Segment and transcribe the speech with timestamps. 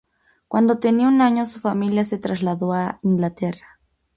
[0.47, 3.79] Cuando tenía un año su familia se trasladó a Inglaterra.